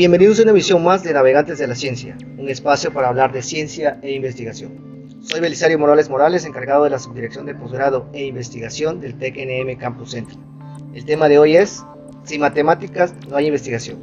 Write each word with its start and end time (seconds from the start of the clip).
Bienvenidos 0.00 0.38
a 0.38 0.44
una 0.44 0.52
emisión 0.52 0.82
más 0.82 1.02
de 1.02 1.12
Navegantes 1.12 1.58
de 1.58 1.66
la 1.66 1.74
Ciencia, 1.74 2.16
un 2.38 2.48
espacio 2.48 2.90
para 2.90 3.08
hablar 3.08 3.32
de 3.32 3.42
ciencia 3.42 3.98
e 4.00 4.12
investigación. 4.12 4.72
Soy 5.20 5.40
Belisario 5.40 5.78
Morales 5.78 6.08
Morales, 6.08 6.46
encargado 6.46 6.84
de 6.84 6.88
la 6.88 6.98
Subdirección 6.98 7.44
de 7.44 7.54
Posgrado 7.54 8.08
e 8.14 8.24
Investigación 8.24 8.98
del 9.02 9.18
TECNM 9.18 9.76
Campus 9.76 10.12
Centro. 10.12 10.38
El 10.94 11.04
tema 11.04 11.28
de 11.28 11.38
hoy 11.38 11.54
es, 11.54 11.84
sin 12.24 12.40
matemáticas 12.40 13.12
no 13.28 13.36
hay 13.36 13.48
investigación. 13.48 13.98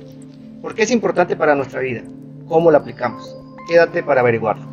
¿Por 0.61 0.75
qué 0.75 0.83
es 0.83 0.91
importante 0.91 1.35
para 1.35 1.55
nuestra 1.55 1.79
vida? 1.79 2.03
¿Cómo 2.47 2.69
la 2.69 2.77
aplicamos? 2.77 3.35
Quédate 3.67 4.03
para 4.03 4.21
averiguarlo. 4.21 4.67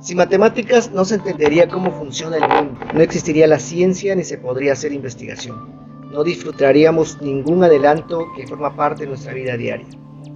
Sin 0.00 0.16
matemáticas 0.16 0.90
no 0.90 1.04
se 1.04 1.16
entendería 1.16 1.68
cómo 1.68 1.92
funciona 1.92 2.38
el 2.38 2.48
mundo, 2.48 2.80
no 2.94 3.00
existiría 3.02 3.46
la 3.46 3.58
ciencia 3.58 4.14
ni 4.14 4.24
se 4.24 4.38
podría 4.38 4.72
hacer 4.72 4.94
investigación 4.94 5.81
no 6.12 6.22
disfrutaríamos 6.22 7.20
ningún 7.22 7.64
adelanto 7.64 8.30
que 8.36 8.46
forma 8.46 8.76
parte 8.76 9.04
de 9.04 9.08
nuestra 9.08 9.32
vida 9.32 9.56
diaria. 9.56 9.86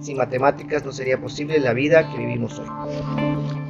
Sin 0.01 0.17
matemáticas 0.17 0.83
no 0.83 0.91
sería 0.91 1.19
posible 1.19 1.59
la 1.59 1.73
vida 1.73 2.09
que 2.11 2.17
vivimos 2.17 2.59
hoy. 2.59 2.67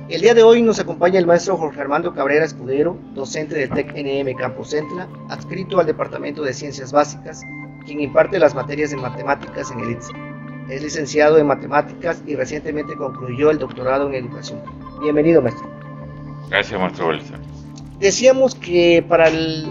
El 0.09 0.21
día 0.21 0.33
de 0.33 0.43
hoy 0.43 0.61
nos 0.61 0.79
acompaña 0.79 1.19
el 1.19 1.25
maestro 1.25 1.57
Jorge 1.57 1.81
Armando 1.81 2.13
Cabrera 2.13 2.45
Escudero, 2.45 2.97
docente 3.13 3.55
del 3.55 3.69
TEC-NM 3.69 4.35
Campus 4.37 4.69
Centla, 4.69 5.07
adscrito 5.29 5.79
al 5.79 5.85
Departamento 5.85 6.43
de 6.43 6.53
Ciencias 6.53 6.93
Básicas, 6.93 7.41
quien 7.85 7.99
imparte 7.99 8.39
las 8.39 8.55
materias 8.55 8.91
de 8.91 8.97
matemáticas 8.97 9.69
en 9.71 9.81
el 9.81 9.91
ITSE. 9.91 10.13
Es 10.69 10.81
licenciado 10.81 11.37
en 11.37 11.47
matemáticas 11.47 12.23
y 12.25 12.35
recientemente 12.35 12.95
concluyó 12.95 13.51
el 13.51 13.57
doctorado 13.57 14.07
en 14.07 14.15
educación. 14.15 14.61
Bienvenido, 15.01 15.41
maestro. 15.41 15.69
Gracias, 16.49 16.79
maestro 16.79 17.07
Belisa. 17.07 17.35
Decíamos 17.99 18.55
que 18.55 19.03
para 19.07 19.27
el 19.27 19.65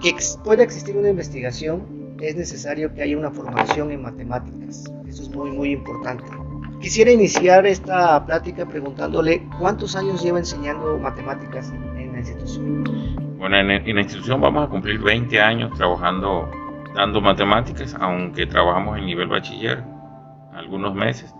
que 0.00 0.14
pueda 0.44 0.62
existir 0.62 0.96
una 0.96 1.10
investigación, 1.10 2.16
es 2.20 2.36
necesario 2.36 2.92
que 2.94 3.02
haya 3.02 3.16
una 3.16 3.30
formación 3.30 3.90
en 3.90 4.02
matemáticas. 4.02 4.84
Eso 5.06 5.22
es 5.22 5.30
muy, 5.30 5.50
muy 5.50 5.72
importante. 5.72 6.24
Quisiera 6.80 7.10
iniciar 7.10 7.66
esta 7.66 8.24
plática 8.24 8.66
preguntándole 8.66 9.42
cuántos 9.58 9.96
años 9.96 10.22
lleva 10.22 10.38
enseñando 10.38 10.96
matemáticas 10.98 11.72
en, 11.72 12.12
la 12.12 12.18
institución. 12.18 12.84
Bueno, 13.36 13.56
en, 13.56 13.94
la 13.94 14.00
institución 14.00 14.40
vamos 14.40 14.66
a 14.66 14.70
cumplir 14.70 15.00
20 15.00 15.40
años 15.40 15.72
trabajando, 15.76 16.48
dando 16.94 17.20
matemáticas, 17.20 17.96
aunque 18.00 18.46
trabajamos 18.46 18.98
en 18.98 19.06
nivel 19.06 19.28
bachiller 19.28 19.82
algunos 20.54 20.94
meses, 20.94 21.34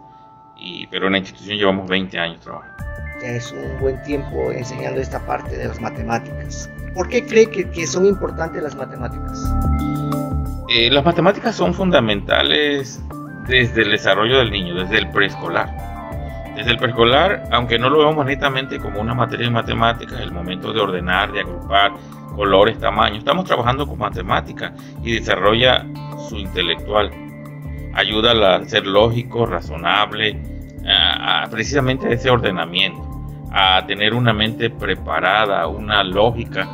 y, 0.57 0.87
pero 0.89 1.07
en 1.07 1.13
la 1.13 1.19
institución 1.19 1.57
llevamos 1.57 1.89
20 1.89 2.19
años 2.19 2.41
trabajando. 2.41 2.77
Es 3.23 3.51
un 3.51 3.81
buen 3.81 4.01
tiempo 4.03 4.53
enseñando 4.53 5.01
esta 5.01 5.19
parte 5.27 5.57
de 5.57 5.67
las 5.67 5.81
matemáticas. 5.81 6.71
¿Por 6.95 7.09
qué 7.09 7.25
cree 7.25 7.51
que, 7.51 7.87
son 7.87 8.07
importantes 8.07 8.63
las 8.63 8.77
matemáticas? 8.77 9.45
Eh, 10.69 10.89
las 10.91 11.05
matemáticas 11.05 11.57
son 11.57 11.75
fundamentales 11.75 13.03
desde 13.49 13.83
el 13.83 13.91
desarrollo 13.91 14.39
del 14.39 14.51
niño, 14.51 14.75
desde 14.75 14.99
el 14.99 15.11
preescolar. 15.11 15.69
Desde 16.55 16.71
el 16.73 16.77
preescolar, 16.77 17.45
aunque 17.51 17.79
no 17.79 17.91
lo 17.91 18.07
vemos 18.07 18.25
netamente 18.25 18.79
como 18.79 19.01
una 19.01 19.15
materia 19.15 19.47
de 19.47 19.53
matemáticas, 19.53 20.21
el 20.21 20.33
momento 20.33 20.73
de 20.73 20.81
ordenar, 20.81 21.33
de 21.33 21.41
agrupar 21.41 21.93
colores, 22.37 22.79
tamaños, 22.79 23.19
estamos 23.19 23.47
trabajando 23.47 23.87
con 23.87 23.99
matemáticas 23.99 24.73
y 25.03 25.15
desarrolla 25.15 25.85
su 26.29 26.37
intelectual. 26.37 27.11
Ayuda 27.95 28.57
a 28.57 28.65
ser 28.65 28.87
lógico, 28.87 29.45
razonable, 29.45 30.58
precisamente 31.51 32.07
a 32.07 32.11
ese 32.11 32.31
ordenamiento 32.31 33.03
a 33.51 33.85
tener 33.87 34.15
una 34.15 34.33
mente 34.33 34.71
preparada, 34.71 35.67
una 35.67 36.03
lógica 36.05 36.69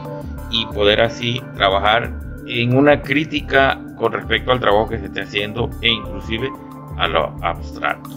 y 0.50 0.66
poder 0.66 1.02
así 1.02 1.40
trabajar 1.54 2.12
en 2.46 2.76
una 2.76 3.00
crítica 3.00 3.80
con 3.96 4.12
respecto 4.12 4.52
al 4.52 4.60
trabajo 4.60 4.88
que 4.88 4.98
se 4.98 5.06
esté 5.06 5.22
haciendo 5.22 5.70
e 5.80 5.88
inclusive 5.88 6.50
a 6.96 7.08
lo 7.08 7.34
abstracto. 7.42 8.10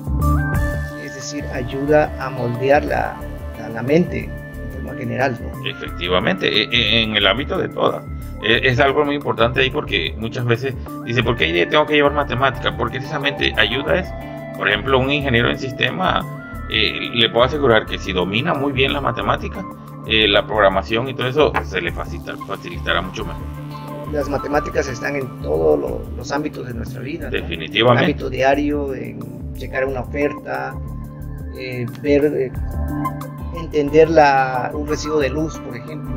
Es 1.04 1.16
decir, 1.16 1.46
ayuda 1.54 2.12
a 2.20 2.30
moldear 2.30 2.84
la, 2.84 3.16
la, 3.74 3.82
mente 3.82 4.30
de 4.30 4.72
forma 4.74 4.94
general. 4.96 5.38
Efectivamente, 5.66 6.48
e, 6.48 6.70
e, 6.72 7.04
en 7.04 7.16
el 7.16 7.26
ámbito 7.26 7.58
de 7.58 7.70
todas. 7.70 8.04
E, 8.44 8.68
es 8.68 8.80
algo 8.80 9.06
muy 9.06 9.16
importante 9.16 9.62
ahí 9.62 9.70
porque 9.70 10.14
muchas 10.18 10.46
veces 10.46 10.76
dice, 11.06 11.24
¿por 11.24 11.36
qué 11.38 11.66
tengo 11.70 11.86
que 11.86 11.96
llevar 11.96 12.14
matemática? 12.14 12.76
Porque 12.76 12.98
precisamente 12.98 13.54
ayuda 13.58 14.00
es, 14.00 14.08
por 14.58 14.68
ejemplo, 14.68 15.00
un 15.00 15.12
ingeniero 15.12 15.50
en 15.50 15.60
sistema 15.60 16.26
eh, 16.70 17.10
le 17.14 17.30
puedo 17.30 17.46
asegurar 17.46 17.86
que 17.86 17.98
si 17.98 18.12
domina 18.12 18.54
muy 18.54 18.74
bien 18.74 18.92
la 18.92 19.02
matemática, 19.02 19.64
eh, 20.06 20.28
la 20.28 20.46
programación 20.46 21.08
y 21.08 21.14
todo 21.14 21.28
eso, 21.28 21.54
se 21.64 21.82
le 21.82 21.92
facilita, 21.92 22.36
facilitará 22.46 23.02
mucho 23.02 23.26
mejor. 23.26 23.42
Las 24.12 24.30
matemáticas 24.30 24.88
están 24.88 25.16
en 25.18 25.28
todos 25.42 26.02
los 26.16 26.32
ámbitos 26.32 26.66
de 26.68 26.74
nuestra 26.74 27.02
vida. 27.02 27.30
Definitivamente. 27.30 28.04
En 28.04 28.10
el 28.10 28.16
ámbito 28.16 28.30
diario, 28.30 28.94
en 28.94 29.54
checar 29.56 29.86
una 29.86 30.02
oferta, 30.02 30.76
eh, 31.58 31.86
ver, 32.02 32.52
entender 33.62 34.10
la, 34.10 34.72
un 34.74 34.88
recibo 34.88 35.20
de 35.20 35.30
luz, 35.30 35.58
por 35.60 35.76
ejemplo. 35.76 36.16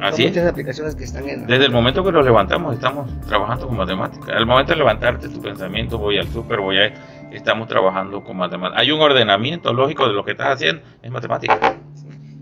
Así 0.00 0.26
muchas 0.26 0.46
aplicaciones 0.46 0.94
que 0.94 1.04
están 1.04 1.28
en... 1.28 1.46
Desde 1.46 1.64
el 1.64 1.72
momento 1.72 2.04
que 2.04 2.12
nos 2.12 2.24
levantamos 2.24 2.74
estamos 2.74 3.10
trabajando 3.26 3.66
con 3.66 3.76
matemáticas. 3.76 4.28
Al 4.28 4.46
momento 4.46 4.72
de 4.72 4.78
levantarte 4.78 5.28
tu 5.28 5.40
pensamiento, 5.40 5.98
voy 5.98 6.18
al 6.18 6.28
súper, 6.28 6.60
voy 6.60 6.78
a 6.78 6.92
estamos 7.32 7.68
trabajando 7.68 8.22
con 8.24 8.36
matemáticas. 8.36 8.80
Hay 8.80 8.90
un 8.90 9.00
ordenamiento 9.00 9.72
lógico 9.72 10.06
de 10.06 10.14
lo 10.14 10.24
que 10.24 10.32
estás 10.32 10.54
haciendo, 10.54 10.82
es 11.02 11.10
matemática. 11.10 11.76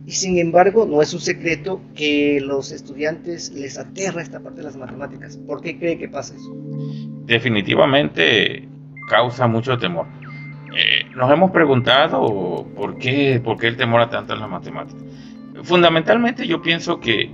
Y 0.07 0.13
sin 0.13 0.39
embargo, 0.39 0.87
no 0.87 1.03
es 1.03 1.13
un 1.15 1.21
secreto 1.21 1.81
que 1.97 2.41
los 2.41 2.71
estudiantes 2.71 3.51
les 3.53 3.77
aterra 3.77 4.23
esta 4.23 4.39
parte 4.39 4.59
de 4.59 4.65
las 4.65 4.77
matemáticas. 4.77 5.37
¿Por 5.37 5.61
qué 5.61 5.79
cree 5.79 5.99
que 5.99 6.09
pasa 6.09 6.37
eso? 6.37 6.55
Definitivamente 7.25 8.69
causa 9.09 9.49
mucho 9.49 9.77
temor. 9.79 10.07
Eh, 10.77 11.07
nos 11.17 11.31
hemos 11.33 11.51
preguntado 11.51 12.67
por 12.77 12.99
qué, 12.99 13.41
por 13.43 13.59
qué 13.59 13.67
el 13.67 13.77
temor 13.77 14.01
a 14.01 14.09
tanto 14.09 14.35
en 14.35 14.41
las 14.41 14.49
matemáticas. 14.49 15.03
Fundamentalmente 15.65 16.47
yo 16.47 16.63
pienso 16.63 17.01
que, 17.01 17.31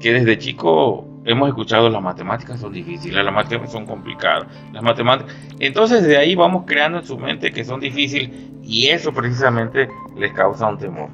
que 0.00 0.12
desde 0.12 0.38
chico 0.38 1.05
hemos 1.26 1.48
escuchado 1.48 1.90
las 1.90 2.00
matemáticas 2.00 2.60
son 2.60 2.72
difíciles, 2.72 3.22
las 3.22 3.34
matemáticas 3.34 3.72
son 3.72 3.84
complicadas, 3.84 4.46
las 4.72 4.82
matemáticas. 4.82 5.34
Entonces 5.58 6.06
de 6.06 6.16
ahí 6.16 6.34
vamos 6.34 6.64
creando 6.66 6.98
en 6.98 7.04
su 7.04 7.18
mente 7.18 7.50
que 7.50 7.64
son 7.64 7.80
difíciles 7.80 8.30
y 8.62 8.88
eso 8.88 9.12
precisamente 9.12 9.88
les 10.16 10.32
causa 10.32 10.68
un 10.68 10.78
temor. 10.78 11.10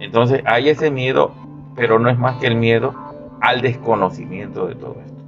Entonces 0.00 0.42
hay 0.44 0.68
ese 0.68 0.90
miedo, 0.90 1.34
pero 1.74 1.98
no 1.98 2.10
es 2.10 2.18
más 2.18 2.36
que 2.36 2.46
el 2.46 2.56
miedo 2.56 2.94
al 3.40 3.62
desconocimiento 3.62 4.66
de 4.66 4.74
todo 4.74 4.96
esto. 5.04 5.18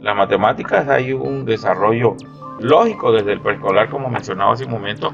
Las 0.00 0.16
matemáticas 0.16 0.88
hay 0.88 1.12
un 1.12 1.44
desarrollo 1.44 2.16
lógico 2.58 3.12
desde 3.12 3.32
el 3.32 3.40
preescolar, 3.40 3.88
como 3.88 4.08
mencionaba 4.08 4.52
hace 4.52 4.64
un 4.64 4.72
momento, 4.72 5.12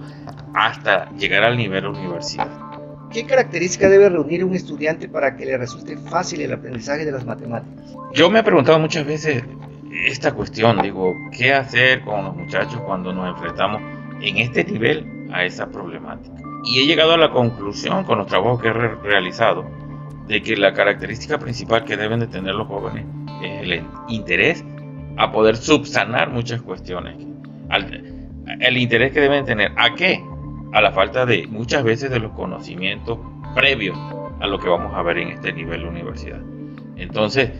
hasta 0.54 1.10
llegar 1.12 1.44
al 1.44 1.56
nivel 1.56 1.86
universidad. 1.86 2.67
¿Qué 3.12 3.24
característica 3.24 3.88
debe 3.88 4.08
reunir 4.08 4.44
un 4.44 4.54
estudiante 4.54 5.08
para 5.08 5.36
que 5.36 5.46
le 5.46 5.56
resulte 5.56 5.96
fácil 5.96 6.42
el 6.42 6.52
aprendizaje 6.52 7.04
de 7.04 7.12
las 7.12 7.24
matemáticas? 7.24 7.94
Yo 8.12 8.30
me 8.30 8.40
he 8.40 8.42
preguntado 8.42 8.78
muchas 8.78 9.06
veces 9.06 9.42
esta 10.06 10.32
cuestión, 10.32 10.82
digo, 10.82 11.14
¿qué 11.32 11.54
hacer 11.54 12.02
con 12.02 12.24
los 12.24 12.36
muchachos 12.36 12.80
cuando 12.82 13.12
nos 13.12 13.34
enfrentamos 13.34 13.80
en 14.20 14.36
este 14.38 14.64
nivel 14.64 15.28
a 15.32 15.44
esa 15.44 15.70
problemática? 15.70 16.36
Y 16.64 16.80
he 16.80 16.86
llegado 16.86 17.14
a 17.14 17.16
la 17.16 17.30
conclusión 17.30 18.04
con 18.04 18.18
los 18.18 18.26
trabajos 18.26 18.60
que 18.60 18.68
he 18.68 18.72
realizado 18.72 19.64
de 20.26 20.42
que 20.42 20.56
la 20.56 20.74
característica 20.74 21.38
principal 21.38 21.84
que 21.84 21.96
deben 21.96 22.20
de 22.20 22.26
tener 22.26 22.54
los 22.54 22.68
jóvenes 22.68 23.06
es 23.42 23.62
el 23.62 23.84
interés 24.08 24.64
a 25.16 25.32
poder 25.32 25.56
subsanar 25.56 26.30
muchas 26.30 26.60
cuestiones. 26.60 27.16
el 28.60 28.76
interés 28.76 29.12
que 29.12 29.20
deben 29.20 29.44
tener. 29.44 29.72
¿A 29.76 29.94
qué? 29.94 30.22
A 30.72 30.80
la 30.80 30.92
falta 30.92 31.26
de 31.26 31.46
muchas 31.46 31.82
veces 31.84 32.10
de 32.10 32.18
los 32.18 32.32
conocimientos 32.32 33.18
previos 33.54 33.96
a 34.40 34.46
lo 34.46 34.58
que 34.58 34.68
vamos 34.68 34.94
a 34.94 35.02
ver 35.02 35.18
en 35.18 35.28
este 35.28 35.52
nivel 35.52 35.82
de 35.82 35.88
universidad. 35.88 36.40
Entonces, 36.96 37.50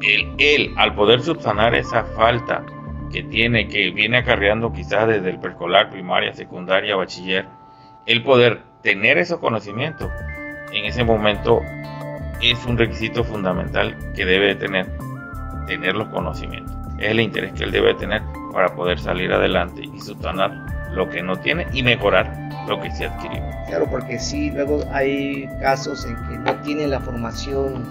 él, 0.00 0.28
él 0.38 0.72
al 0.76 0.94
poder 0.94 1.20
subsanar 1.20 1.74
esa 1.74 2.04
falta 2.04 2.64
que 3.12 3.22
tiene, 3.22 3.68
que 3.68 3.90
viene 3.90 4.18
acarreando 4.18 4.72
quizás 4.72 5.08
desde 5.08 5.30
el 5.30 5.38
preescolar, 5.38 5.90
primaria, 5.90 6.34
secundaria, 6.34 6.96
bachiller, 6.96 7.46
el 8.06 8.22
poder 8.22 8.62
tener 8.82 9.18
esos 9.18 9.38
conocimientos 9.38 10.10
en 10.72 10.84
ese 10.84 11.04
momento 11.04 11.60
es 12.42 12.64
un 12.66 12.78
requisito 12.78 13.24
fundamental 13.24 13.96
que 14.14 14.24
debe 14.24 14.54
tener, 14.54 14.86
tener 15.66 15.94
los 15.96 16.08
conocimientos. 16.08 16.74
Es 16.98 17.10
el 17.10 17.20
interés 17.20 17.52
que 17.52 17.64
él 17.64 17.72
debe 17.72 17.94
tener 17.94 18.22
para 18.52 18.74
poder 18.74 18.98
salir 18.98 19.32
adelante 19.32 19.82
y 19.82 20.00
subsanar 20.00 20.90
lo 20.92 21.08
que 21.08 21.22
no 21.22 21.36
tiene 21.36 21.66
y 21.72 21.82
mejorar 21.82 22.47
lo 22.68 22.80
que 22.80 22.90
se 22.90 23.06
adquirió. 23.06 23.42
Claro, 23.66 23.86
porque 23.90 24.18
sí, 24.18 24.50
luego 24.50 24.82
hay 24.92 25.48
casos 25.60 26.06
en 26.06 26.16
que 26.28 26.38
no 26.38 26.54
tienen 26.62 26.90
la 26.90 27.00
formación 27.00 27.84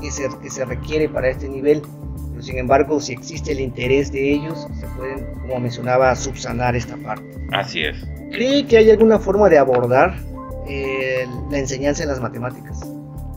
que 0.00 0.10
se, 0.10 0.28
que 0.42 0.50
se 0.50 0.64
requiere 0.64 1.08
para 1.08 1.28
este 1.28 1.48
nivel, 1.48 1.82
pero 2.30 2.42
sin 2.42 2.58
embargo, 2.58 3.00
si 3.00 3.12
existe 3.12 3.52
el 3.52 3.60
interés 3.60 4.10
de 4.12 4.32
ellos, 4.32 4.66
se 4.80 4.86
pueden, 4.88 5.26
como 5.42 5.60
mencionaba, 5.60 6.14
subsanar 6.16 6.74
esta 6.74 6.96
parte. 6.96 7.24
Así 7.52 7.84
es. 7.84 7.96
¿Cree 8.32 8.66
que 8.66 8.78
hay 8.78 8.90
alguna 8.90 9.18
forma 9.18 9.48
de 9.48 9.58
abordar 9.58 10.16
eh, 10.68 11.26
la 11.50 11.58
enseñanza 11.58 12.02
en 12.02 12.08
las 12.08 12.20
matemáticas? 12.20 12.80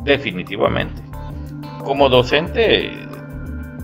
Definitivamente. 0.03 1.01
Como 1.83 2.09
docente 2.09 2.91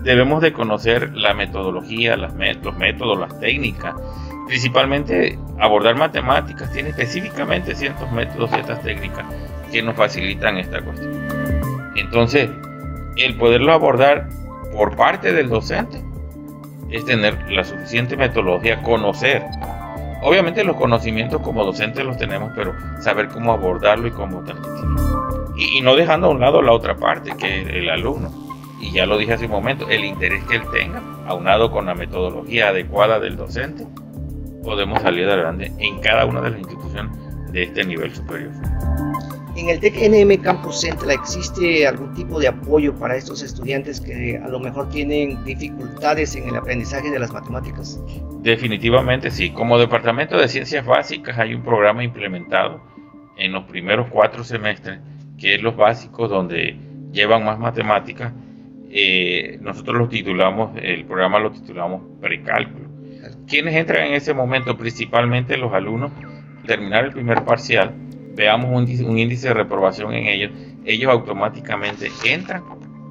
debemos 0.02 0.42
de 0.42 0.52
conocer 0.52 1.12
la 1.14 1.32
metodología, 1.34 2.16
las 2.16 2.34
los 2.62 2.76
métodos, 2.76 3.18
las 3.18 3.38
técnicas 3.40 3.94
principalmente 4.46 5.38
abordar 5.58 5.96
matemáticas, 5.96 6.72
tiene 6.72 6.90
específicamente 6.90 7.74
ciertos 7.74 8.10
métodos, 8.12 8.50
ciertas 8.50 8.82
técnicas 8.82 9.24
que 9.70 9.82
nos 9.82 9.96
facilitan 9.96 10.58
esta 10.58 10.82
cuestión. 10.82 11.26
Entonces, 11.96 12.50
el 13.16 13.36
poderlo 13.36 13.72
abordar 13.72 14.28
por 14.72 14.96
parte 14.96 15.32
del 15.32 15.48
docente 15.48 16.02
es 16.90 17.04
tener 17.04 17.50
la 17.50 17.64
suficiente 17.64 18.16
metodología, 18.16 18.82
conocer. 18.82 19.42
Obviamente 20.22 20.64
los 20.64 20.76
conocimientos 20.76 21.40
como 21.42 21.64
docentes 21.64 22.04
los 22.04 22.16
tenemos, 22.16 22.52
pero 22.54 22.72
saber 23.00 23.28
cómo 23.28 23.52
abordarlo 23.52 24.08
y 24.08 24.10
cómo 24.10 24.42
transmitirlo. 24.42 25.52
Y, 25.56 25.78
y 25.78 25.80
no 25.80 25.96
dejando 25.96 26.28
a 26.28 26.30
un 26.30 26.40
lado 26.40 26.62
la 26.62 26.72
otra 26.72 26.96
parte, 26.96 27.36
que 27.36 27.62
es 27.62 27.68
el 27.68 27.88
alumno. 27.90 28.32
Y 28.80 28.92
ya 28.92 29.06
lo 29.06 29.16
dije 29.16 29.34
hace 29.34 29.46
un 29.46 29.52
momento, 29.52 29.88
el 29.88 30.04
interés 30.04 30.44
que 30.44 30.56
él 30.56 30.62
tenga, 30.72 31.02
aunado 31.26 31.70
con 31.70 31.86
la 31.86 31.94
metodología 31.94 32.68
adecuada 32.68 33.18
del 33.18 33.36
docente, 33.36 33.86
podemos 34.64 35.00
salir 35.02 35.28
adelante 35.28 35.72
en 35.78 36.00
cada 36.00 36.24
una 36.26 36.40
de 36.40 36.50
las 36.50 36.60
instituciones 36.60 37.16
de 37.52 37.62
este 37.64 37.84
nivel 37.84 38.14
superior. 38.14 38.50
En 39.56 39.68
el 39.68 39.78
TEC 39.78 40.42
Campus 40.42 40.80
Central 40.80 41.12
existe 41.12 41.86
algún 41.86 42.12
tipo 42.14 42.40
de 42.40 42.48
apoyo 42.48 42.92
para 42.98 43.16
estos 43.16 43.40
estudiantes 43.40 44.00
que 44.00 44.36
a 44.36 44.48
lo 44.48 44.58
mejor 44.58 44.88
tienen 44.88 45.44
dificultades 45.44 46.34
en 46.34 46.48
el 46.48 46.56
aprendizaje 46.56 47.08
de 47.08 47.20
las 47.20 47.32
matemáticas. 47.32 48.02
Definitivamente 48.42 49.30
sí. 49.30 49.50
Como 49.50 49.78
Departamento 49.78 50.36
de 50.36 50.48
Ciencias 50.48 50.84
Básicas 50.84 51.38
hay 51.38 51.54
un 51.54 51.62
programa 51.62 52.02
implementado 52.02 52.80
en 53.36 53.52
los 53.52 53.62
primeros 53.64 54.08
cuatro 54.10 54.42
semestres, 54.42 54.98
que 55.38 55.54
es 55.54 55.62
los 55.62 55.76
básicos 55.76 56.28
donde 56.30 56.76
llevan 57.12 57.44
más 57.44 57.58
matemáticas. 57.58 58.32
Eh, 58.90 59.58
nosotros 59.60 59.96
lo 59.96 60.08
titulamos, 60.08 60.76
el 60.82 61.04
programa 61.04 61.38
lo 61.38 61.52
titulamos 61.52 62.02
precálculo. 62.20 62.83
Quienes 63.46 63.74
entran 63.74 64.08
en 64.08 64.14
ese 64.14 64.34
momento? 64.34 64.76
Principalmente 64.76 65.56
los 65.56 65.72
alumnos, 65.72 66.12
terminar 66.66 67.04
el 67.04 67.12
primer 67.12 67.44
parcial 67.44 67.94
veamos 68.34 68.70
un, 68.70 69.18
índice 69.18 69.48
de 69.48 69.54
reprobación 69.54 70.12
en 70.12 70.26
ellos, 70.26 70.50
ellos 70.84 71.10
automáticamente 71.10 72.10
entran 72.24 72.62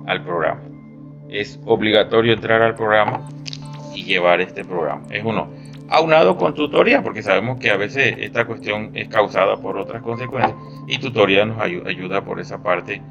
al 0.06 0.24
programa. 0.24 0.62
Es 1.30 1.60
obligatorio 1.65 2.33
entrar 2.33 2.62
al 2.62 2.75
programa 2.75 3.27
y 3.95 4.04
llevar 4.04 4.42
este 4.42 4.63
programa. 4.63 5.04
Es 5.10 5.24
uno. 5.24 5.50
Aunado 5.89 6.38
con 6.38 6.54
tutoría, 6.54 7.04
porque 7.04 7.21
sabemos 7.21 7.59
que 7.59 7.69
a 7.69 7.77
veces 7.77 8.16
esta 8.19 8.45
cuestión 8.45 8.92
es 8.94 9.09
causada 9.09 9.57
por 9.57 9.77
otras 9.77 10.01
consecuencias 10.01 10.56
y 10.88 10.98
tutoría 10.98 11.45
nos 11.45 11.59
ayuda, 11.62 12.24
por 12.24 12.39
esa 12.39 12.63
parte 12.63 13.01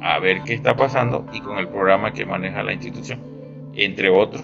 a 0.00 0.18
ver 0.18 0.42
qué 0.42 0.54
está 0.54 0.74
pasando 0.74 1.26
y 1.32 1.40
con 1.40 1.58
el 1.58 1.68
programa 1.68 2.12
que 2.12 2.26
maneja 2.26 2.62
la 2.62 2.72
institución, 2.72 3.20
entre 3.74 4.10
otros, 4.10 4.42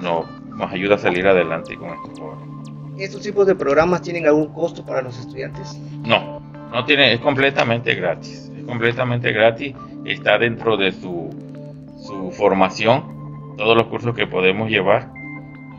nos, 0.00 0.26
nos 0.56 0.70
ayuda 0.70 0.96
a 0.96 0.98
salir 0.98 1.26
adelante 1.26 1.76
con 1.76 1.90
estos 1.90 2.10
programas. 2.18 2.68
¿Estos 2.98 3.22
tipos 3.22 3.46
de 3.46 3.54
programas 3.54 4.02
tienen 4.02 4.26
algún 4.26 4.52
costo 4.52 4.84
para 4.84 5.02
los 5.02 5.18
estudiantes? 5.18 5.78
No, 6.04 6.40
no 6.70 6.84
tiene, 6.84 7.14
es 7.14 7.20
completamente 7.20 7.94
gratis. 7.94 8.50
Es 8.56 8.64
completamente 8.64 9.32
gratis, 9.32 9.74
está 10.04 10.38
dentro 10.38 10.76
de 10.76 10.92
su, 10.92 11.30
su 12.06 12.30
formación, 12.32 13.54
todos 13.56 13.76
los 13.76 13.86
cursos 13.86 14.14
que 14.14 14.26
podemos 14.26 14.68
llevar 14.68 15.10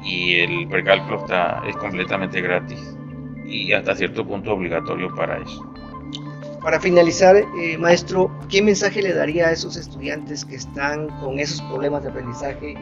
y 0.04 0.36
el 0.36 0.68
precálculo 0.68 1.20
está, 1.20 1.64
es 1.68 1.75
completamente 1.78 2.42
gratis 2.42 2.98
y 3.46 3.72
hasta 3.74 3.96
cierto 3.96 4.25
punto 4.25 4.54
obligatorio 4.54 5.14
para 5.16 5.38
eso. 5.38 5.74
Para 6.62 6.80
finalizar, 6.80 7.36
eh, 7.36 7.78
maestro, 7.78 8.31
¿qué 8.50 8.62
mensaje 8.62 9.02
le 9.02 9.14
daría 9.14 9.48
a 9.48 9.52
esos 9.52 9.75
estudiantes 9.75 10.46
que 10.46 10.56
están 10.56 11.10
con 11.20 11.40
esos 11.40 11.62
problemas 11.64 12.04
de 12.04 12.10
aprendizaje? 12.10 12.75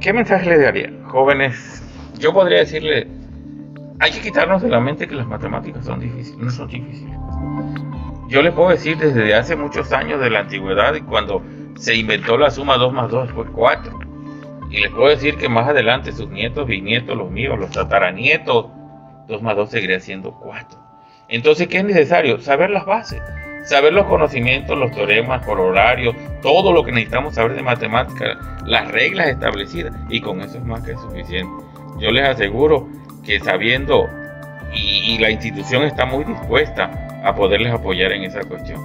¿Qué 0.00 0.14
mensaje 0.14 0.48
le 0.48 0.58
daría? 0.58 0.90
Jóvenes, 1.08 1.82
yo 2.18 2.32
podría 2.32 2.60
decirle, 2.60 3.06
hay 3.98 4.10
que 4.10 4.20
quitarnos 4.22 4.62
de 4.62 4.70
la 4.70 4.80
mente 4.80 5.06
que 5.06 5.14
las 5.14 5.26
matemáticas 5.26 5.84
son 5.84 6.00
difíciles, 6.00 6.38
no 6.38 6.50
son 6.50 6.68
difíciles. 6.68 7.14
Yo 8.28 8.40
les 8.40 8.54
puedo 8.54 8.70
decir 8.70 8.96
desde 8.96 9.34
hace 9.34 9.56
muchos 9.56 9.92
años 9.92 10.18
de 10.22 10.30
la 10.30 10.40
antigüedad, 10.40 10.94
cuando 11.06 11.42
se 11.76 11.94
inventó 11.94 12.38
la 12.38 12.50
suma 12.50 12.78
2 12.78 12.92
más 12.94 13.10
2 13.10 13.30
fue 13.32 13.44
4. 13.48 13.98
Y 14.70 14.78
les 14.80 14.90
puedo 14.90 15.08
decir 15.08 15.36
que 15.36 15.50
más 15.50 15.68
adelante 15.68 16.12
sus 16.12 16.30
nietos, 16.30 16.66
bisnietos, 16.66 17.14
los 17.14 17.30
míos, 17.30 17.58
los 17.58 17.70
tataranietos, 17.70 18.68
2 19.28 19.42
más 19.42 19.54
2 19.54 19.68
seguiría 19.68 20.00
siendo 20.00 20.32
4. 20.32 20.78
Entonces, 21.28 21.68
¿qué 21.68 21.78
es 21.78 21.84
necesario? 21.84 22.40
Saber 22.40 22.70
las 22.70 22.86
bases, 22.86 23.20
saber 23.64 23.92
los 23.92 24.06
conocimientos, 24.06 24.76
los 24.78 24.90
teoremas, 24.92 25.46
horarios, 25.46 26.14
todo 26.42 26.72
lo 26.72 26.84
que 26.84 26.92
necesitamos 26.92 27.34
saber 27.34 27.54
de 27.54 27.62
matemáticas, 27.62 28.38
las 28.64 28.90
reglas 28.90 29.28
establecidas, 29.28 29.94
y 30.08 30.20
con 30.20 30.40
eso 30.40 30.58
es 30.58 30.64
más 30.64 30.82
que 30.82 30.94
suficiente. 30.94 31.52
Yo 31.98 32.10
les 32.10 32.28
aseguro 32.28 32.88
que 33.24 33.40
sabiendo 33.40 34.08
y, 34.72 35.18
la 35.18 35.30
institución 35.30 35.82
está 35.82 36.06
muy 36.06 36.24
dispuesta 36.24 36.90
a 37.24 37.34
poderles 37.34 37.72
apoyar 37.72 38.12
en 38.12 38.24
esa 38.24 38.40
cuestión. 38.40 38.80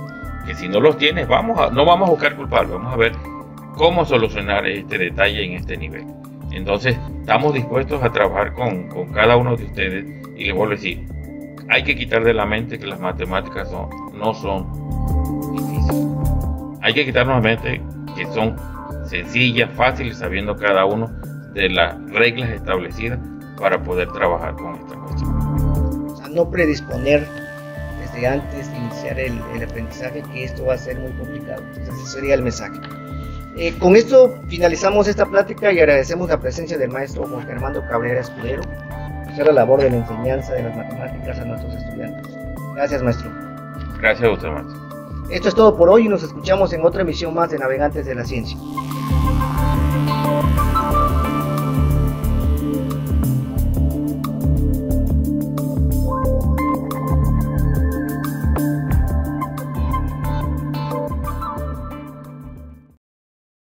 Que 0.45 0.55
si 0.55 0.67
no 0.67 0.79
los 0.79 0.97
tienes, 0.97 1.27
vamos 1.27 1.59
a, 1.59 1.69
no 1.69 1.85
vamos 1.85 2.09
a 2.09 2.11
buscar 2.11 2.35
culpables, 2.35 2.71
vamos 2.71 2.93
a 2.93 2.97
ver 2.97 3.13
cómo 3.75 4.05
solucionar 4.05 4.65
este 4.67 4.97
detalle 4.97 5.43
en 5.43 5.53
este 5.53 5.77
nivel. 5.77 6.05
Entonces, 6.51 6.97
estamos 7.19 7.53
dispuestos 7.53 8.01
a 8.03 8.11
trabajar 8.11 8.53
con, 8.53 8.87
con 8.87 9.11
cada 9.11 9.35
uno 9.37 9.55
de 9.55 9.65
ustedes 9.65 10.05
y 10.37 10.45
les 10.45 10.55
vuelvo 10.55 10.73
a 10.73 10.75
decir, 10.75 11.05
hay 11.69 11.83
que 11.83 11.95
quitar 11.95 12.23
de 12.23 12.33
la 12.33 12.45
mente 12.45 12.79
que 12.79 12.85
las 12.85 12.99
matemáticas 12.99 13.69
son, 13.69 13.89
no 14.15 14.33
son 14.33 14.65
difíciles. 15.53 16.05
Hay 16.81 16.93
que 16.93 17.05
quitarnos 17.05 17.35
la 17.35 17.41
mente 17.41 17.81
que 18.15 18.25
son 18.27 18.55
sencillas, 19.07 19.69
fáciles, 19.75 20.17
sabiendo 20.17 20.55
cada 20.55 20.85
uno 20.85 21.11
de 21.53 21.69
las 21.69 21.97
reglas 22.11 22.49
establecidas 22.49 23.19
para 23.59 23.81
poder 23.81 24.11
trabajar 24.11 24.55
con 24.55 24.75
esta 24.75 24.95
cuestión. 24.95 26.09
O 26.09 26.15
sea, 26.15 26.27
no 26.27 26.49
predisponer 26.49 27.27
desde 28.01 28.27
antes 28.27 28.71
de 28.71 28.77
iniciar 28.77 29.19
el, 29.19 29.39
aprendizaje 29.63 30.21
que 30.33 30.43
esto 30.43 30.65
va 30.65 30.75
a 30.75 30.77
ser 30.77 30.99
muy 30.99 31.11
complicado. 31.13 31.63
Entonces 31.75 31.95
ese 31.95 32.11
sería 32.11 32.35
el 32.35 32.43
mensaje. 32.43 32.79
Eh, 33.57 33.73
con 33.79 33.95
esto 33.95 34.37
finalizamos 34.49 35.07
esta 35.07 35.25
plática 35.25 35.71
y 35.71 35.79
agradecemos 35.79 36.29
la 36.29 36.39
presencia 36.39 36.77
del 36.77 36.89
maestro 36.89 37.25
Juan 37.25 37.49
Armando 37.49 37.81
Cabrera 37.87 38.19
Escudero, 38.19 38.61
hacer 39.29 39.45
la 39.45 39.53
labor 39.53 39.81
de 39.81 39.89
la 39.89 39.97
enseñanza 39.97 40.53
de 40.53 40.63
las 40.63 40.75
matemáticas 40.75 41.39
a 41.39 41.45
nuestros 41.45 41.73
estudiantes. 41.73 42.35
Gracias, 42.75 43.01
maestro. 43.01 43.44
Gracias 43.99 44.27
a 44.27 44.31
usted. 44.31 44.49
Esto 45.29 45.49
es 45.49 45.55
todo 45.55 45.75
por 45.75 45.89
hoy 45.89 46.05
y 46.05 46.09
nos 46.09 46.23
escuchamos 46.23 46.71
en 46.73 46.85
otra 46.85 47.01
emisión 47.01 47.33
más 47.33 47.49
de 47.49 47.57
Navegantes 47.57 48.05
de 48.05 48.15
la 48.15 48.23
Ciencia. 48.23 48.57